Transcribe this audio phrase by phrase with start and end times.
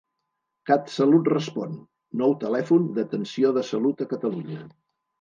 [0.69, 1.77] CatSalut Respon,
[2.23, 4.69] nou telèfon d'atenció de salut a Catalunya.